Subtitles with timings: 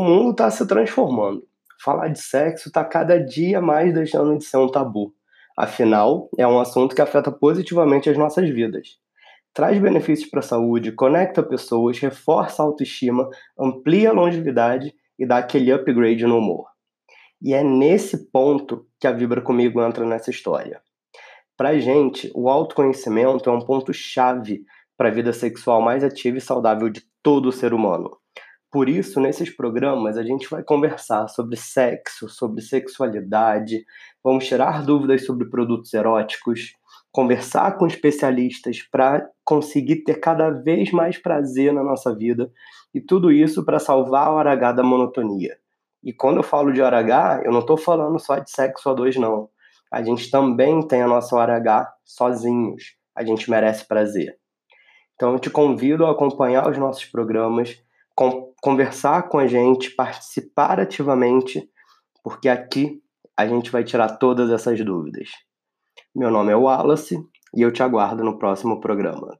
[0.00, 1.42] mundo está se transformando.
[1.82, 5.12] Falar de sexo está cada dia mais deixando de ser um tabu.
[5.56, 8.98] Afinal, é um assunto que afeta positivamente as nossas vidas.
[9.52, 13.28] Traz benefícios para a saúde, conecta pessoas, reforça a autoestima,
[13.58, 16.66] amplia a longevidade e dá aquele upgrade no humor.
[17.40, 20.80] E é nesse ponto que a Vibra Comigo entra nessa história.
[21.56, 24.64] Para gente, o autoconhecimento é um ponto-chave
[24.96, 28.21] para a vida sexual mais ativa e saudável de todo ser humano.
[28.72, 33.84] Por isso, nesses programas, a gente vai conversar sobre sexo, sobre sexualidade,
[34.24, 36.72] vamos tirar dúvidas sobre produtos eróticos,
[37.12, 42.50] conversar com especialistas para conseguir ter cada vez mais prazer na nossa vida
[42.94, 45.58] e tudo isso para salvar a hora H da monotonia.
[46.02, 48.94] E quando eu falo de hora H, eu não estou falando só de sexo a
[48.94, 49.50] dois, não.
[49.92, 52.96] A gente também tem a nossa hora H sozinhos.
[53.14, 54.38] A gente merece prazer.
[55.14, 57.76] Então eu te convido a acompanhar os nossos programas
[58.60, 61.68] conversar com a gente, participar ativamente,
[62.22, 63.02] porque aqui
[63.36, 65.28] a gente vai tirar todas essas dúvidas.
[66.14, 67.16] Meu nome é Wallace
[67.54, 69.38] e eu te aguardo no próximo programa.